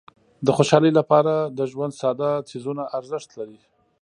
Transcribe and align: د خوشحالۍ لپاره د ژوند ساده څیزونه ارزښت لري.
د 0.45 0.47
خوشحالۍ 0.57 0.91
لپاره 0.99 1.33
د 1.57 1.59
ژوند 1.71 1.93
ساده 2.01 2.29
څیزونه 2.49 2.83
ارزښت 2.97 3.29
لري. 3.39 3.59